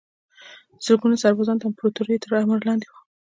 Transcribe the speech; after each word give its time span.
زرګونه 0.85 1.15
سربازان 1.23 1.57
د 1.57 1.63
امپراتوریو 1.69 2.21
تر 2.23 2.31
امر 2.41 2.57
لاندې 2.67 2.87
وو. 2.89 2.99